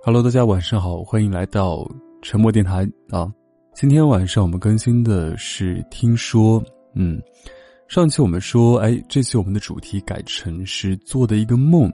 [0.00, 1.84] Hello，大家晚上好，欢迎来到
[2.22, 3.30] 沉默电台啊！
[3.74, 6.62] 今天晚上我们更新的是听说，
[6.94, 7.20] 嗯，
[7.88, 11.92] 上期我们说，哎，这期我们的主题改成是做的一个梦，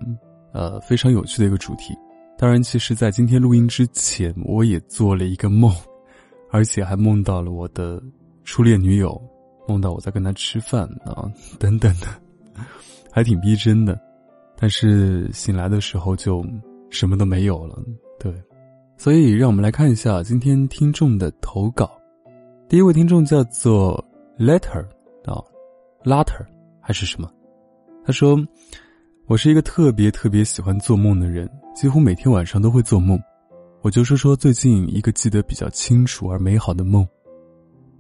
[0.53, 1.95] 呃，非常有趣的一个主题。
[2.37, 5.75] 当然，其实，在今天录音之前，我也做了一个梦，
[6.53, 8.01] 而且还梦到了我的
[8.45, 9.21] 初恋女友，
[9.67, 11.25] 梦到我在跟她吃饭啊，
[11.59, 12.07] 等等的，
[13.11, 13.99] 还挺逼真的。
[14.57, 16.45] 但是醒来的时候就。
[16.95, 17.77] 什么都没有了，
[18.21, 18.33] 对，
[18.97, 21.91] 所以让我们来看一下今天听众的投稿。
[22.69, 24.03] 第一位听众叫做
[24.39, 24.87] Letter
[25.25, 25.43] 啊
[26.05, 26.47] ，Letter
[26.81, 27.29] 还是什么？
[28.07, 28.39] 他说
[29.27, 33.21] ：“我是一个特别特别喜欢做梦的人，几乎每天晚上都会做梦。
[33.83, 37.07] 我就说说最近一个记得比较清楚而美好的梦。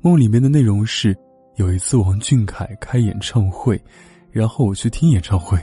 [0.00, 1.16] 梦里面的内容是，
[1.56, 3.82] 有一次王俊凯开演唱会，
[4.30, 5.58] 然后我去听演唱会，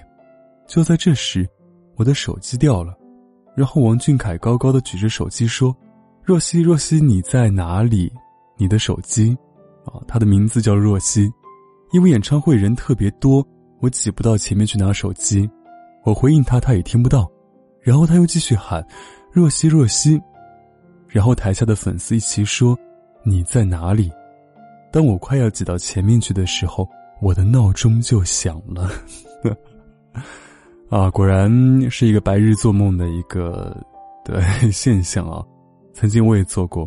[0.68, 1.48] 就在这时，
[1.96, 2.94] 我的手机掉了。”
[3.56, 5.76] 然后王俊凯高高的举着手机说
[6.24, 8.12] ：“若曦，若曦，你在哪里？
[8.58, 9.38] 你的手机，
[9.86, 11.32] 啊，他的名字叫若曦。
[11.92, 13.46] 因为演唱会人特别多，
[13.80, 15.50] 我挤不到前面去拿手机。
[16.04, 17.30] 我回应他，他也听不到。
[17.82, 18.86] 然后他又继续喊：
[19.34, 20.22] 若曦，若曦。
[21.08, 22.78] 然后台下的粉丝一起说：
[23.24, 24.10] 你在哪里？
[24.94, 26.88] 当我快要挤到前面去的时候，
[27.22, 28.90] 我的闹钟就响了。”
[30.92, 31.50] 啊，果然
[31.90, 33.74] 是一个白日做梦的一个
[34.26, 35.42] 对 现象啊！
[35.94, 36.86] 曾经我也做过。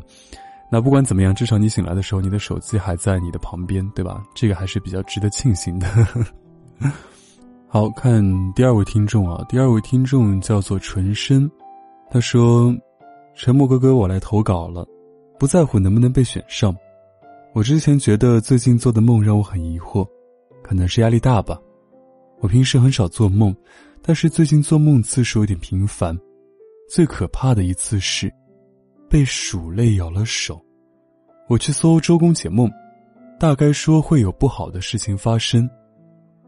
[0.70, 4.22] 那不管怎么样，至少你醒来的时候，你的手机还在你的旁边，对吧？
[4.34, 5.88] 这个还是比较值得庆幸的。
[7.66, 11.50] 好看第二位听众啊，第二位听众叫做纯生，
[12.10, 12.76] 他说
[13.34, 14.86] ：“沉默哥哥，我来投稿了，
[15.38, 16.76] 不在乎能不能被选上。
[17.54, 20.06] 我之前觉得最近做的梦让我很疑惑，
[20.62, 21.58] 可能是压力大吧。
[22.40, 23.56] 我平时很少做梦。”
[24.06, 26.14] 但是最近做梦次数有点频繁，
[26.90, 28.30] 最可怕的一次是
[29.08, 30.62] 被鼠类咬了手。
[31.48, 32.70] 我去搜周公解梦，
[33.40, 35.66] 大概说会有不好的事情发生。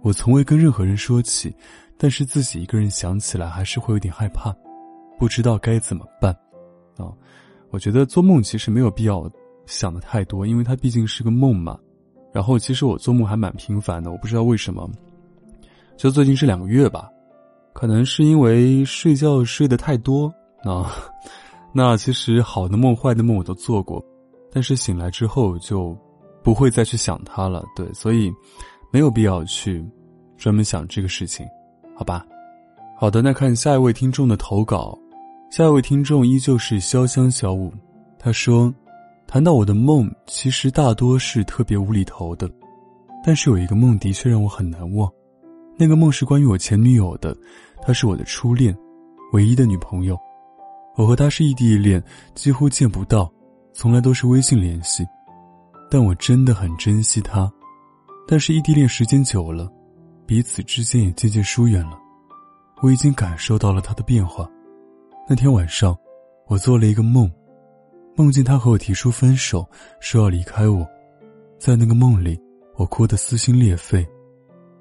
[0.02, 1.54] 我从未跟任何人说起，
[1.96, 4.54] 但是自己一个人想起来还是会有点害怕，
[5.18, 6.30] 不知道该怎么办。
[6.98, 7.10] 啊，
[7.70, 9.30] 我觉得做梦其实没有必要
[9.64, 11.78] 想的太多，因为它毕竟是个梦嘛。
[12.34, 14.86] 然后其实我做梦还蛮频繁的，我不知道为什么，
[15.96, 17.10] 就最近这两个月吧。
[17.78, 20.32] 可能是因为睡觉睡得太多
[20.64, 20.90] 啊，
[21.74, 24.02] 那其实好的梦、坏的梦我都做过，
[24.50, 25.94] 但是醒来之后就
[26.42, 27.62] 不会再去想它了。
[27.76, 28.32] 对，所以
[28.90, 29.84] 没有必要去
[30.38, 31.46] 专门想这个事情，
[31.94, 32.24] 好吧？
[32.98, 34.98] 好的，那看下一位听众的投稿，
[35.50, 37.70] 下一位听众依旧是潇湘小舞，
[38.18, 38.72] 他说
[39.28, 42.50] ：“谈到我的梦，其实大多是特别无厘头的，
[43.22, 45.06] 但是有一个梦的确让我很难忘。”
[45.78, 47.36] 那个梦是关于我前女友的，
[47.82, 48.76] 她是我的初恋，
[49.32, 50.18] 唯一的女朋友。
[50.96, 52.02] 我和她是异地恋，
[52.34, 53.30] 几乎见不到，
[53.72, 55.06] 从来都是微信联系。
[55.90, 57.50] 但我真的很珍惜她。
[58.26, 59.70] 但是异地恋时间久了，
[60.26, 61.98] 彼此之间也渐渐疏远了。
[62.82, 64.50] 我已经感受到了她的变化。
[65.28, 65.96] 那天晚上，
[66.46, 67.30] 我做了一个梦，
[68.16, 69.68] 梦见她和我提出分手，
[70.00, 70.86] 说要离开我。
[71.58, 72.38] 在那个梦里，
[72.74, 74.06] 我哭得撕心裂肺。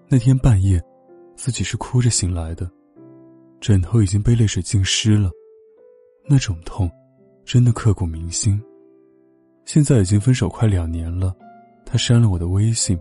[0.08, 0.82] 那天半夜，
[1.36, 2.70] 自己是哭着醒来的，
[3.66, 5.31] 枕头已经被泪水浸湿了。
[6.30, 6.88] 那种痛，
[7.44, 8.62] 真的刻骨铭心。
[9.64, 11.36] 现在已经分手快两年了，
[11.84, 12.96] 他删了我的微信，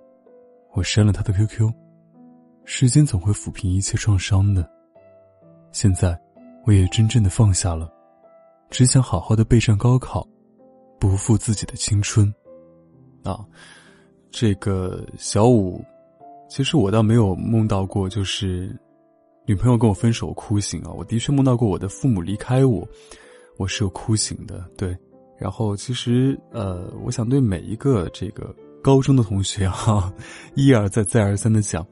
[0.72, 1.70] 我删了他的 QQ。
[2.64, 4.66] 时间总会抚平一切创伤的。
[5.70, 6.18] 现在，
[6.64, 7.92] 我也真正的放下了，
[8.70, 10.26] 只想好好的备战高考，
[10.98, 12.34] 不负自己的青春。
[13.22, 13.44] 啊，
[14.30, 15.84] 这个小五。
[16.48, 18.74] 其实我倒没有梦到过，就是
[19.46, 20.90] 女朋友跟我分手哭醒啊。
[20.92, 22.86] 我的确梦到过我的父母离开我，
[23.56, 24.64] 我是有哭醒的。
[24.76, 24.96] 对，
[25.38, 30.12] 然后其实呃，我想对每一个这个高中的同学哈，
[30.56, 31.86] 一而再再而三的讲，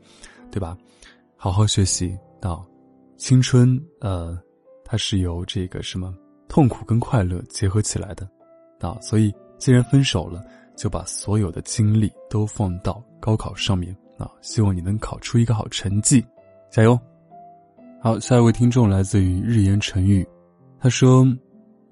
[0.51, 0.77] 对吧？
[1.37, 2.61] 好好学习啊，
[3.17, 4.39] 青春呃，
[4.84, 6.15] 它是由这个什么
[6.48, 8.28] 痛苦跟快乐结合起来的
[8.81, 8.97] 啊。
[9.01, 10.43] 所以既然分手了，
[10.77, 13.95] 就把所有的精力都放到高考上面。
[14.19, 16.25] 啊，希望你能考出一个好成绩，
[16.71, 16.97] 加油！
[18.04, 20.27] 好，下一位听众来自于日言成语，
[20.81, 21.25] 他说：“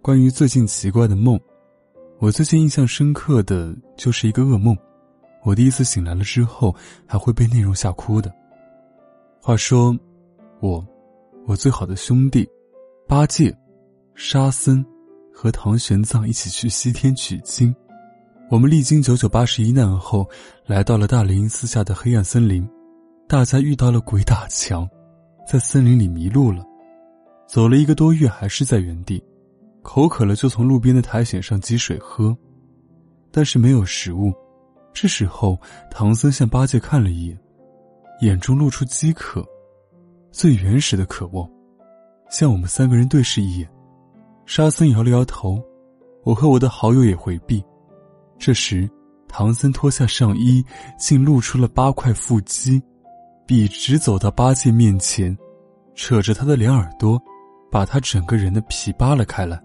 [0.03, 1.39] 关于最近奇怪的梦，
[2.19, 4.77] 我最近印象深刻的就是一个噩梦。
[5.45, 6.75] 我第一次醒来了之后，
[7.07, 8.29] 还会被内容吓哭的。
[9.41, 9.97] 话说，
[10.59, 10.85] 我，
[11.47, 12.45] 我最好的兄弟，
[13.07, 13.57] 八戒、
[14.17, 14.85] 沙僧
[15.33, 17.73] 和唐玄奘一起去西天取经。”
[18.51, 20.29] 我们历经九九八十一难后，
[20.67, 22.69] 来到了大林寺下的黑暗森林。
[23.29, 24.91] 大家遇到了鬼打墙，
[25.51, 26.65] 在森林里迷路了，
[27.49, 29.21] 走了一个多月还是在原地。
[29.83, 32.39] 口渴了就从路边的苔藓上汲水喝，
[33.33, 34.33] 但是没有食物。
[34.93, 35.59] 这时候，
[35.91, 37.37] 唐僧向八戒看了一眼，
[38.21, 39.45] 眼中露出饥渴，
[40.31, 41.51] 最原始的渴望。
[42.31, 43.69] 向我们三个人对视一眼，
[44.47, 45.61] 沙僧摇了摇头，
[46.23, 47.61] 我和我的好友也回避。
[48.39, 48.89] 这时，
[49.27, 50.65] 唐僧脱下上衣，
[50.97, 52.81] 竟露出了八块腹肌，
[53.51, 55.37] 笔直走到八戒面前，
[55.97, 57.21] 扯着他的两耳朵，
[57.69, 59.61] 把他整个人的皮扒了开来，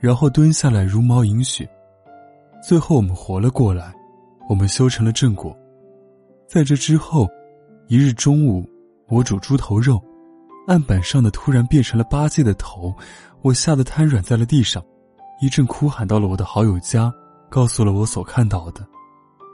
[0.00, 1.64] 然后蹲下来如毛饮血。
[2.60, 3.94] 最后，我们活了过来。
[4.48, 5.56] 我们修成了正果，
[6.48, 7.28] 在这之后，
[7.86, 8.68] 一日中午，
[9.06, 10.02] 我煮猪头肉，
[10.66, 12.92] 案板上的突然变成了八戒的头，
[13.42, 14.84] 我吓得瘫软在了地上，
[15.40, 17.14] 一阵哭喊到了我的好友家，
[17.48, 18.84] 告诉了我所看到的，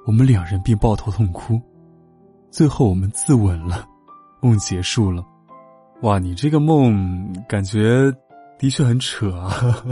[0.06, 1.60] 我们两人便抱头痛哭，
[2.50, 3.86] 最后我们自刎了，
[4.40, 5.24] 梦结束了。
[6.02, 8.12] 哇，你这个梦感觉
[8.58, 9.84] 的确很扯啊，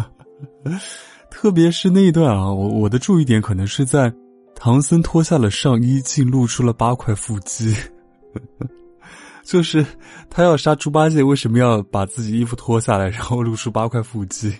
[1.31, 4.13] 特别是那一段啊，我我的注意点可能是在。
[4.61, 7.73] 唐僧脱下了上衣，竟露出了八块腹肌。
[9.47, 9.87] 就是
[10.29, 14.53] 他要杀猪八戒，为什么要把自己衣服脱下来，然后露出八块腹肌？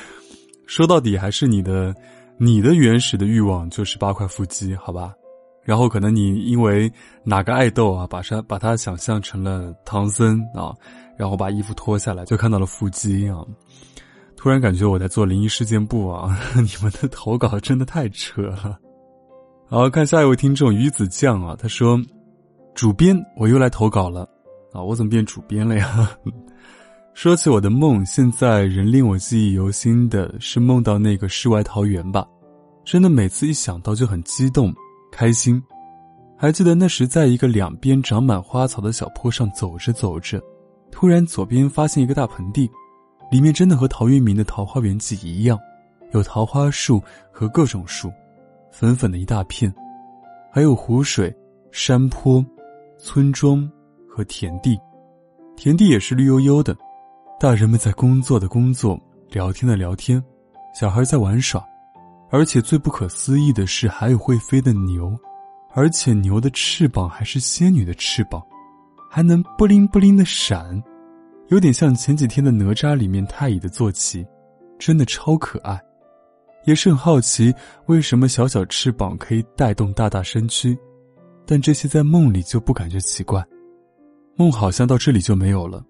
[0.68, 1.94] 说到底还是你的，
[2.36, 5.14] 你的原始的欲望就是八块腹肌，好吧？
[5.70, 10.74] 然后可能你因为哪个爱豆啊，把他把他想象成了唐僧啊，
[11.16, 13.38] 然后把衣服脱下来，就看到了腹肌啊。
[14.36, 18.76] 突然感觉我在做灵异事件部啊， 你们的投稿真的太扯了。
[19.68, 21.96] 好，看下一位听众鱼子酱啊，他说
[22.74, 24.28] ：“主编，我又来投稿了，
[24.72, 26.10] 啊，我怎么变主编了呀？
[27.14, 32.26] 说起我的梦，现在仍令我记忆犹新的是梦到那个世外桃源吧，
[32.84, 34.74] 真的每次一想到就很激动、
[35.10, 35.62] 开心。
[36.36, 40.40] 还记得那时在一个两边长满花草的小坡上走着走着，
[40.90, 42.70] 突然左边发现一个大盆地，
[43.30, 45.58] 里面真的和陶渊明的《桃花源记》一样，
[46.12, 48.10] 有桃花树和各种树。”
[48.72, 49.74] 粉粉的一大片，
[50.52, 51.36] 还有湖水、
[51.72, 52.42] 山坡、
[52.96, 53.68] 村庄
[54.08, 54.78] 和田地，
[55.56, 56.74] 田地也是绿油油的。
[57.38, 58.98] 大人们在工作的工作，
[59.28, 60.22] 聊天的聊天，
[60.72, 61.62] 小孩在玩耍。
[62.30, 65.18] 而且最不可思议的是，还有会飞的牛，
[65.74, 68.40] 而且牛的翅膀还是仙女的翅膀，
[69.10, 70.82] 还能不灵不灵的闪，
[71.48, 74.24] 有点像前几天的哪吒里面太乙的坐骑，
[74.78, 75.80] 真的超可爱。
[76.66, 77.52] 也是很好奇，
[77.86, 80.78] 为什么小小翅膀可以带动大大身躯，
[81.46, 83.44] 但这些在梦里就不感觉奇怪。
[84.36, 85.84] 梦好像到这里就没有了，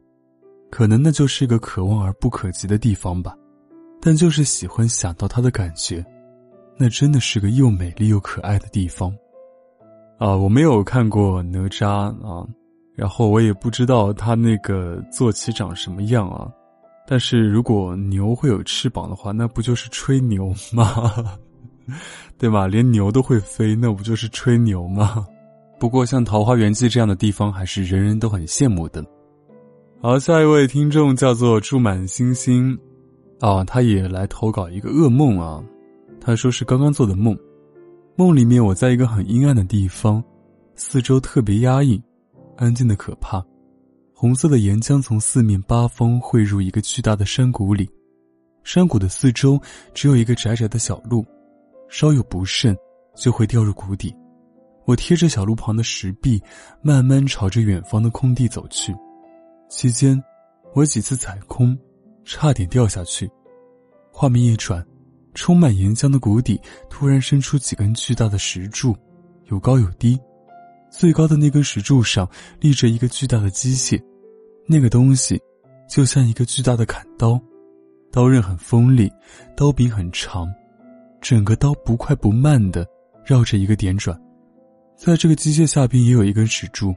[0.71, 3.35] 可能那就是一个可望而不可及的地方吧。
[4.01, 6.03] 但就是喜欢想到它的感觉，
[6.81, 9.15] 那真的是个又美丽又可爱的地方。
[10.19, 11.87] 啊，我没有看过哪吒
[12.27, 12.47] 啊，
[12.97, 16.51] 然后我也不知道他那个坐骑长什么样啊。
[17.07, 21.39] 但是如果牛会有翅膀的话，那不就是吹牛吗？
[22.39, 22.67] 对吧？
[22.67, 25.27] 连牛都会飞，那不就是吹牛吗？
[25.79, 29.05] 不过像桃花源记这样的地方，还是人人都很羡慕的。
[30.01, 32.79] 好，下一位听众叫做住满星星，
[33.41, 35.63] 啊，他也来投稿一个噩梦啊。
[36.21, 37.37] 他说是刚刚做的梦，
[38.15, 40.23] 梦里面我在一个很阴暗的地方，
[40.75, 42.01] 四周特别压抑，
[42.57, 43.43] 安静的可怕。
[44.15, 47.89] 红色的岩浆从四面八方汇入一个巨大的山谷里，
[48.63, 49.59] 山谷的四周
[49.95, 51.25] 只有一个窄窄的小路，
[51.89, 52.77] 稍有不慎
[53.17, 54.15] 就会掉入谷底。
[54.85, 56.43] 我贴着小路旁的石壁，
[56.83, 58.95] 慢慢朝着远方的空地走去。
[59.71, 60.23] 期间，
[60.75, 61.79] 我几次踩空，
[62.25, 63.31] 差点掉下去。
[64.13, 64.85] 画面一转，
[65.41, 68.95] 充满岩浆的谷底突然伸出几根巨大的石柱，
[69.47, 70.21] 有高有低。
[70.91, 72.29] 最高的那根石柱上
[72.61, 73.99] 立着一个巨大的机械。
[74.67, 75.41] 那个东西，
[75.89, 77.41] 就像一个巨大的砍刀，
[78.13, 79.11] 刀刃很锋利，
[79.57, 80.47] 刀柄很长，
[81.23, 82.87] 整个刀不快不慢的
[83.25, 84.21] 绕着一个点转。
[84.95, 86.95] 在这个机械下边也有一根石柱，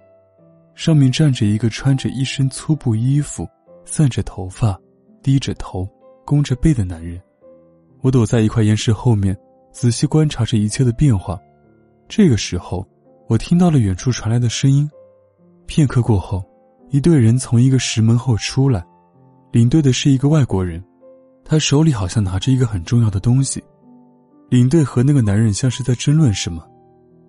[0.76, 3.48] 上面站着一个穿着一身粗布衣服、
[3.86, 4.78] 散着头发、
[5.22, 5.88] 低着头、
[6.26, 7.22] 弓着背的男人。
[8.04, 9.36] 我躲在一块岩石后面，
[9.72, 11.40] 仔细观察着一切的变化。
[12.08, 12.86] 这个时候，
[13.30, 14.88] 我听到了远处传来的声音。
[15.66, 16.44] 片刻过后。
[16.90, 18.86] 一队人从一个石门后出来，
[19.52, 20.84] 领队的是一个外国人，
[21.44, 23.64] 他手里好像拿着一个很重要的东西。
[24.48, 26.64] 领队和那个男人像是在争论什么。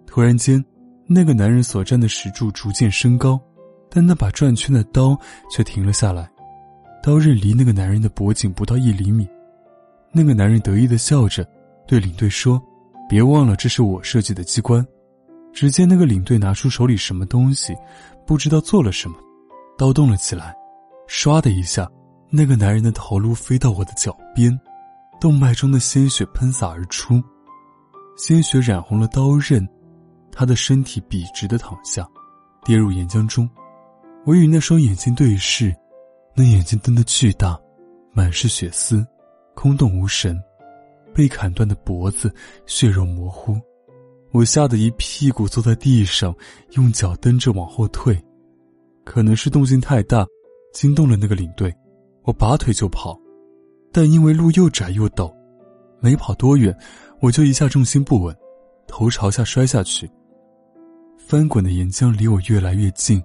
[0.07, 0.63] 突然间，
[1.07, 3.41] 那个男人所站的石柱逐渐升高，
[3.89, 5.19] 但那把转圈的刀
[5.51, 6.31] 却停了下来，
[7.03, 9.27] 刀刃离那个男人的脖颈不到一厘米。
[10.15, 11.45] 那个男人得意的笑着，
[11.87, 12.63] 对领队说
[13.09, 14.87] ：“别忘了，这是我设计的机关。”
[15.53, 17.75] 只见那个领队拿出手里什么东西，
[18.27, 19.17] 不知道做了什么。
[19.77, 20.55] 刀动了起来，
[21.09, 21.91] 唰的一下，
[22.31, 24.57] 那个男人的头颅飞到我的脚边，
[25.21, 27.23] 动脉中的鲜血喷洒而出，
[28.17, 29.69] 鲜血染红了刀刃，
[30.31, 32.09] 他的身体笔直的躺下，
[32.65, 33.49] 跌入岩浆中。
[34.25, 35.75] 我与那双眼睛对视，
[36.35, 37.59] 那眼睛瞪得巨大，
[38.13, 39.07] 满是血丝，
[39.55, 40.39] 空洞无神，
[41.15, 42.33] 被砍断的脖子
[42.67, 43.59] 血肉模糊。
[44.33, 46.35] 我吓得一屁股坐在地上，
[46.73, 48.21] 用脚蹬着往后退。
[49.05, 50.27] 可能是动静太大，
[50.73, 51.73] 惊动了那个领队。
[52.23, 53.19] 我拔腿就跑，
[53.93, 55.33] 但因为路又窄又陡，
[56.01, 56.77] 没跑多远，
[57.21, 58.35] 我就一下重心不稳，
[58.87, 60.11] 头朝下摔下去。
[61.19, 63.23] 翻滚的岩浆离我越来越近，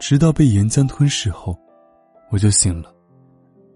[0.00, 1.56] 直到被岩浆吞噬后，
[2.30, 2.92] 我就醒了。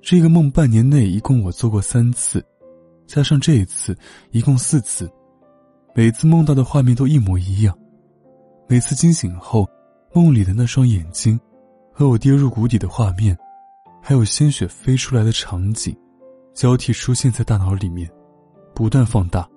[0.02, 2.44] 这个梦半年内一共我做过三次，
[3.06, 3.96] 加上这一次，
[4.32, 5.08] 一共四次。
[5.94, 7.72] 每次梦到的画面都一模一样，
[8.66, 9.64] 每次惊醒后，
[10.12, 11.38] 梦里的那双眼睛，
[11.92, 13.38] 和我跌入谷底的画面，
[14.02, 15.96] 还有鲜血飞出来的场景，
[16.52, 18.10] 交替出现在大脑里面，
[18.74, 19.48] 不断放大，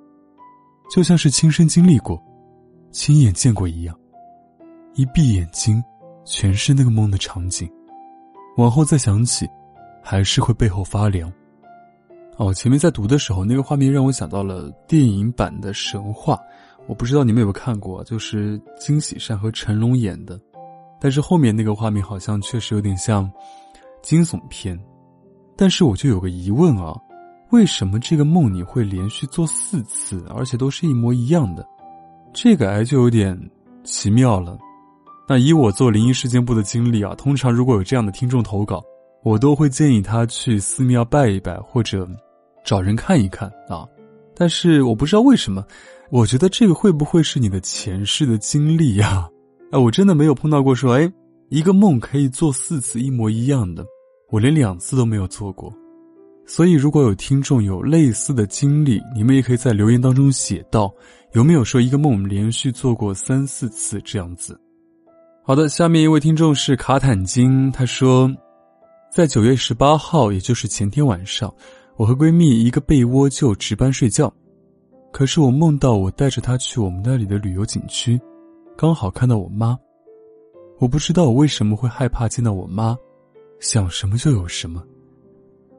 [0.91, 2.23] 就像是亲身经历过、
[2.91, 3.97] 亲眼见过一样。
[4.93, 5.83] 一闭眼睛，
[6.23, 7.67] 全是那个梦的场景，
[8.57, 9.49] 往后再想起，
[10.07, 11.33] 还是会背后发凉。
[12.37, 16.37] 哦，前面在读的时候，那个画面让我想到了电影版的神话，
[16.85, 20.39] 我不知道你们有没有看过，就是金喜善和成龙演的，
[21.01, 23.27] 但是后面那个画面好像确实有点像
[24.03, 24.79] 惊悚片，
[25.57, 26.95] 但是我就有个疑问啊，
[27.49, 31.65] 为什么这个梦你会连续做四次，而且都是一模一样的？
[32.31, 33.35] 这个哎就有点
[33.83, 34.55] 奇妙了。
[35.27, 38.83] 那以我做灵异事件部的经历啊，通常如果有这样的听众投稿，
[39.25, 42.07] 我都会建议他去寺庙拜一拜，或者。
[42.63, 43.87] 找人看一看啊，
[44.35, 45.63] 但是我不知道为什么，
[46.09, 49.29] 我觉得这个会不会是你的前世的经历呀？
[49.71, 51.11] 哎，我真的没有碰到过说，哎，
[51.49, 53.85] 一个梦可以做四次一模一样的，
[54.31, 55.71] 我连两次都没有做过。
[56.47, 60.91] 所以如果有听众有类似的经历，你们也可以在留言当中写到，
[61.33, 64.59] 有没有说一个梦连续做过三四次这样子？
[65.43, 68.27] 好的，下面一位听众是卡坦金，他说，
[69.15, 71.49] 在九月十八号，也就是前天晚上。
[71.95, 74.29] 我和闺蜜一个被窝就值班睡觉，
[75.13, 78.19] 可是我梦到我带着她去我们那里的旅游景区，
[78.75, 79.79] 刚好看到我妈。
[80.79, 82.93] 我不知道我为什么会害怕见到我妈，
[83.61, 84.83] 想什么就有什么。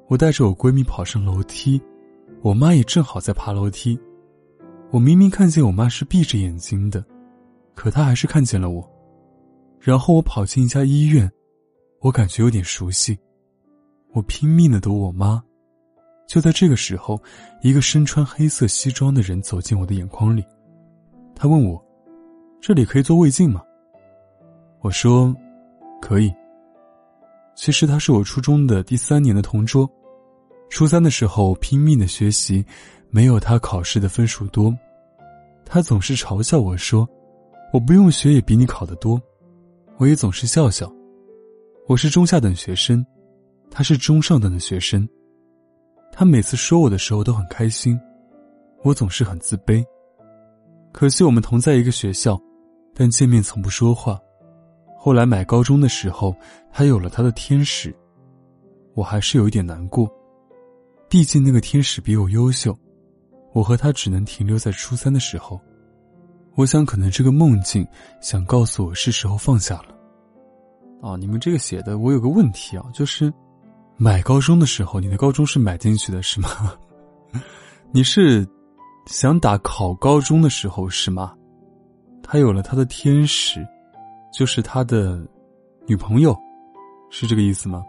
[0.08, 1.78] 我带着我闺蜜跑上楼梯，
[2.40, 4.00] 我妈也正好在爬楼梯。
[4.90, 7.04] 我明明看见我妈是闭着眼睛的，
[7.74, 8.90] 可她还是看见了我。
[9.78, 11.30] 然后我跑进一家医院，
[12.00, 13.14] 我感觉有点熟悉，
[14.16, 15.42] 我拼命的躲我妈。
[16.26, 17.22] 就在这个时候，
[17.60, 20.42] 一个身穿黑色西装的人走进我的眼眶里。
[21.34, 21.80] 他问我
[22.58, 23.62] ：“这里可以做胃镜吗？”
[24.80, 25.36] 我说
[26.00, 26.32] ：“可以。”
[27.54, 29.86] 其实他是我初中的第三年的同桌。
[30.70, 32.64] 初三的时候拼命的学习，
[33.10, 34.74] 没有他考试的分数多。
[35.62, 37.06] 他总是嘲笑我说
[37.70, 39.20] ：“我不用学也比你考得多。”
[39.98, 40.90] 我也总是笑笑。
[41.86, 43.04] 我是中下等学生，
[43.70, 45.08] 他是中上等的学生。
[46.12, 48.00] 他每次说我的时候都很开心，
[48.82, 49.84] 我总是很自卑。
[50.92, 52.40] 可惜我们同在一个学校，
[52.94, 54.18] 但见面从不说话。
[54.96, 56.34] 后来买高中的时候，
[56.72, 57.94] 他有了他的天使，
[58.94, 60.10] 我还是有一点难过。
[61.08, 62.76] 毕竟那个天使比我优秀，
[63.52, 65.60] 我和他只能停留在初三的时候。
[66.54, 67.86] 我想，可能这个梦境
[68.22, 69.94] 想告诉我是时候放下了。
[71.02, 73.30] 啊，你们这个写的，我有个问题啊，就是。
[73.98, 76.48] 买高中的时候，你的高中是买进去的，是吗？
[77.92, 78.46] 你是
[79.06, 81.34] 想打考高中的时候是吗？
[82.22, 83.66] 他有了他的天使，
[84.32, 85.26] 就是他的
[85.86, 86.36] 女朋友，
[87.10, 87.82] 是这个意思吗？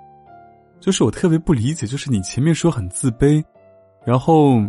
[0.80, 3.44] 就是我特别不理解，就是你前面说很自卑，
[4.06, 4.62] 然后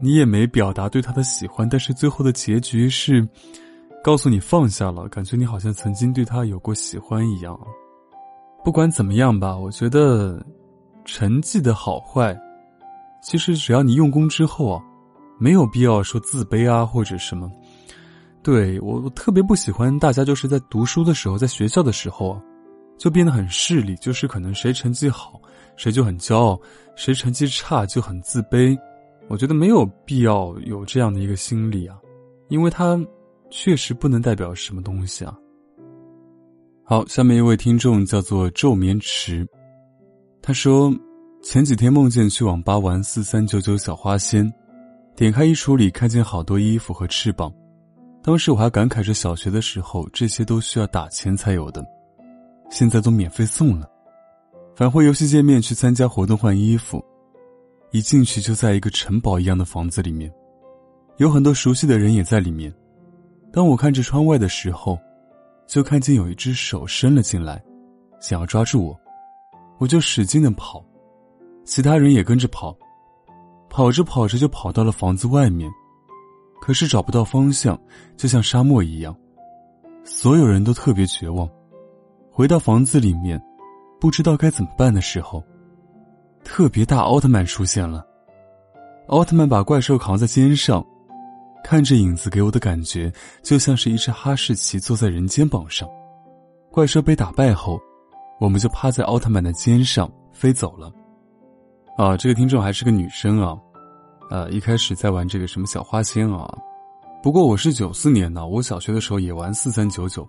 [0.00, 3.28] 你也没表达对他的喜欢，但是最后的结局是
[4.02, 7.58] 告诉你放下了，感觉你好像曾经对他有过喜欢一样。
[8.64, 10.42] 不管怎么样吧，我觉得。
[11.04, 12.38] 成绩的好坏，
[13.22, 14.82] 其实只要你用功之后啊，
[15.38, 17.50] 没有必要说自卑啊或者什么。
[18.42, 22.42] 对我我特别不喜欢大家就是在读书的时候，在学校的时候啊，
[22.96, 25.40] 就变得很势利，就是可能谁成绩好，
[25.76, 26.60] 谁就很骄傲，
[26.96, 28.76] 谁成绩差就很自卑。
[29.28, 31.96] 我觉得没有必要有这样的一个心理啊，
[32.48, 32.98] 因为它
[33.50, 35.36] 确实不能代表什么东西啊。
[36.82, 39.46] 好，下面一位听众叫做昼眠池。
[40.42, 40.92] 他说
[41.42, 44.50] ：“前几天梦见去网吧玩四三九九小花仙，
[45.14, 47.52] 点开衣橱里看见好多衣服和翅膀。
[48.22, 51.84] 当时我还感慨着小学的时候这些都需要打钱才有的，
[52.70, 53.88] 现在都免费送了。
[54.74, 57.02] 返回游戏界面去参加活动换衣服，
[57.92, 60.30] 一进去就在一个城堡一样的房子里面，
[61.16, 62.72] 有很多熟悉的人也在里面。
[63.52, 64.98] 当我看着窗外的时候，
[65.66, 67.62] 就看见有一只手伸了进来，
[68.20, 68.99] 想要抓住我，
[69.80, 70.84] 我就使劲的跑，
[71.64, 72.76] 其他人也跟着跑，
[73.70, 75.70] 跑着跑着就跑到了房子外面，
[76.60, 77.80] 可是找不到方向，
[78.14, 79.16] 就像沙漠一样，
[80.04, 81.48] 所有人都特别绝望。
[82.30, 83.42] 回到房子里面，
[83.98, 85.42] 不知道该怎么办的时候，
[86.44, 88.06] 特别大奥特曼出现了。
[89.08, 90.84] 奥特曼把怪兽扛在肩上。
[91.62, 95.86] 看着影子给我的感觉，就像是一只哈士奇坐在人肩膀上。
[96.70, 97.78] 怪兽被打败后，
[98.40, 100.90] 我们就趴在奥特曼的肩上飞走了。
[101.96, 103.56] 啊，这个听众还是个女生啊，
[104.30, 106.50] 呃，一开始在玩这个什么小花仙啊。
[107.22, 110.26] 不过我是九四年的，我小学的时候也玩四三九九，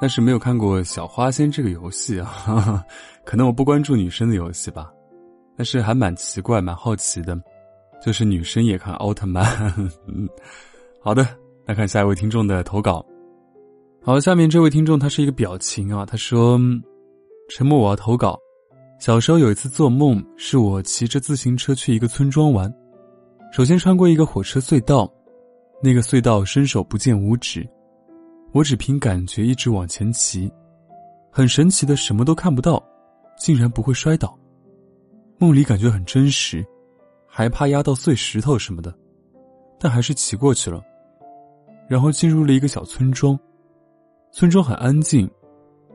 [0.00, 2.84] 但是没有看过小花仙这个游戏啊。
[3.26, 4.92] 可能我不关注女生的游戏吧，
[5.56, 7.36] 但是还蛮奇怪，蛮好奇的，
[8.00, 9.44] 就是女生也看奥特曼。
[11.02, 11.26] 好的，
[11.66, 13.04] 来看下一位听众的投稿。
[14.04, 16.56] 好，下面这位听众他是一个表情啊，他说
[17.48, 18.38] ：“沉默，我要投稿。
[18.98, 22.72] 小时候有一次做梦，是我骑着自行车去一个村庄玩，
[23.52, 25.10] 首先穿过一个火车隧道，
[25.82, 27.66] 那个隧道伸手不见五指，
[28.52, 30.50] 我只凭感觉一直往前骑，
[31.30, 32.82] 很神奇的什么都看不到，
[33.38, 34.38] 竟然不会摔倒。
[35.38, 36.66] 梦里感觉很真实，
[37.26, 38.94] 还怕压到碎石头什么的。”
[39.80, 40.82] 但还是骑过去了，
[41.88, 43.38] 然后进入了一个小村庄，
[44.32, 45.30] 村庄很安静，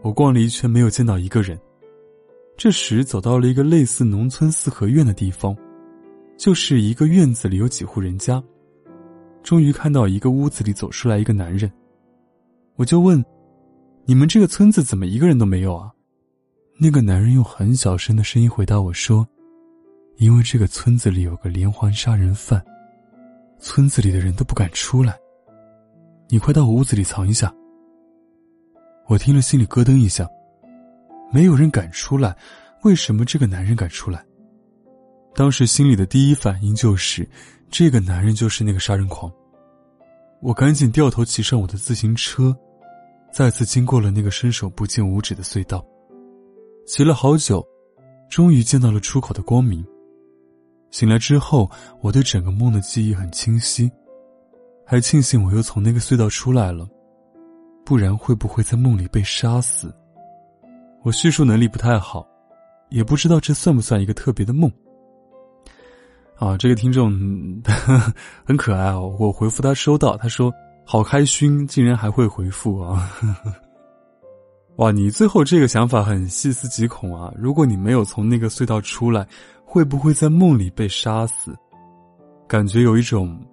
[0.03, 1.59] 我逛了一圈没有见到一个人。
[2.55, 5.57] 这时走到了一个类似农村四合院的地方，
[6.37, 8.43] 就是一个院子里有几户人家，
[9.41, 11.71] 终于看到一个屋子里走出来一个男人，
[12.75, 13.23] 我就问
[14.05, 15.89] ：“你们这个村子怎么一个人都没有啊？”
[16.77, 19.27] 那个男人用很小声的声音回答我说
[20.17, 22.63] ：“因为这个村子里有个连环杀人犯。”
[23.57, 25.17] 村子里的人都不敢出来。
[26.29, 27.53] 你快到我屋子里藏一下。
[29.07, 30.27] 我听了心里咯噔一下，
[31.31, 32.35] 没有人敢出来，
[32.83, 34.23] 为什么这个男人敢出来？
[35.35, 37.27] 当时心里的第一反应就是，
[37.69, 39.31] 这个男人就是那个杀人狂。
[40.41, 42.55] 我赶紧掉头骑上我的自行车，
[43.31, 45.85] 再次经过了那个伸手不见五指的隧道，
[46.85, 47.65] 骑了好久，
[48.29, 49.85] 终于见到了出口的光明。
[50.91, 51.69] 醒来之后，
[52.01, 53.91] 我对整个梦的记忆很清晰，
[54.85, 56.87] 还庆幸我又从那个隧道出来了，
[57.85, 59.93] 不然会不会在梦里被杀死？
[61.03, 62.27] 我叙述能力不太好，
[62.89, 64.71] 也不知道这算不算一个特别的梦。
[66.37, 67.11] 啊，这个听众
[68.45, 70.53] 很可爱哦，我回复他收到，他说
[70.85, 73.09] 好开心，竟然还会回复啊！
[74.77, 77.31] 哇，你最后这个想法很细思极恐啊！
[77.37, 79.27] 如果你没有从那个隧道出来。
[79.65, 81.51] 会不会在梦里被杀死？
[82.47, 83.35] 感觉有一种《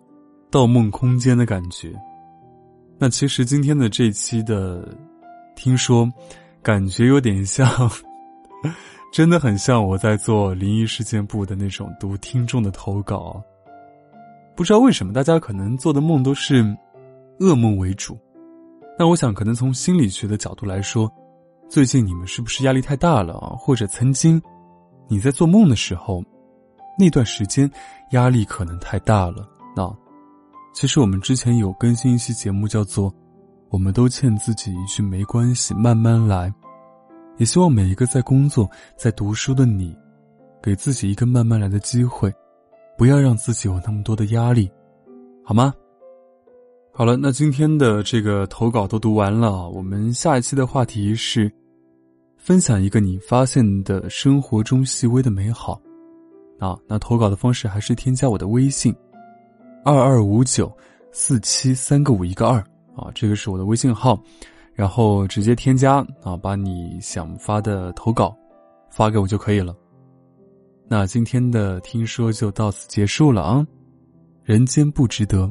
[0.51, 1.95] 盗梦空间》的感觉。
[3.03, 4.87] 那其实今天的这期的，
[5.57, 6.07] 听说，
[6.63, 7.67] 感觉有点像，
[9.11, 13.43] 真的很像我在做灵异事件部的那种读听众的投稿。
[14.55, 16.63] 不知道为什么，大家可能做的梦都是
[17.39, 18.19] 噩梦为主。
[18.99, 21.11] 那我想，可能从心理学的角度来说，
[21.71, 23.33] 最近你们是不是压力太大了？
[23.59, 24.41] 或者曾经？
[25.09, 26.23] 你在做梦的时候，
[26.99, 27.69] 那段时间
[28.11, 29.49] 压力可能太大了。
[29.75, 29.91] 那
[30.73, 33.13] 其实我们之前有更新一期节目，叫做
[33.71, 36.53] “我们都欠自己一句没关系，慢慢来”。
[37.39, 39.97] 也希望每一个在工作、在读书的你，
[40.63, 42.33] 给自己一个慢慢来的机会，
[42.97, 44.71] 不要让自己有那么多的压力，
[45.45, 45.73] 好吗？
[46.93, 51.51] 好了，那今天的这个投稿都读完了，我们下一期的话题是。
[52.37, 55.79] 分享一个你发现的生活中细微的美好，
[56.59, 58.97] 啊，那投稿的方式还是添加我的微信，
[59.85, 60.71] 二二五九
[61.13, 62.59] 四七三个五一个二
[62.95, 64.21] 啊，这个是我的微信号，
[64.75, 68.37] 然后直接添加啊，把你想发的投稿
[68.91, 69.75] 发给我就可以了。
[70.89, 73.67] 那今天的听说就到此结束了啊，
[74.43, 75.51] 人间不值得，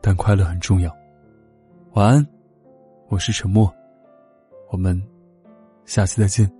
[0.00, 0.90] 但快乐很重要。
[1.92, 2.26] 晚安，
[3.08, 3.72] 我是沉默，
[4.70, 5.00] 我们。
[5.84, 6.50] 下期再见，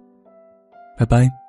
[0.99, 1.42] 拜拜。